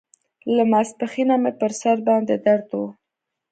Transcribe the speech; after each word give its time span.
له 0.55 0.63
ماسپښينه 0.71 1.35
مې 1.43 1.51
پر 1.59 1.71
سر 1.81 1.97
باندې 2.07 2.35
درد 2.45 2.69
و. 2.79 2.81